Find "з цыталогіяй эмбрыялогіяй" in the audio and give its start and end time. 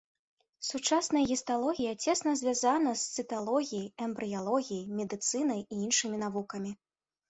3.03-4.85